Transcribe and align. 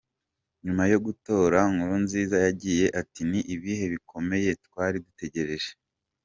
Nyuma 0.63 0.83
yo 0.91 0.99
gutora 1.05 1.57
Nkurunziza 1.73 2.37
yagize 2.45 2.85
ati 3.01 3.21
“Ni 3.29 3.39
ibihe 3.55 3.85
bikomeye 3.93 4.49
twari 4.65 4.97
dutegereje. 5.05 5.71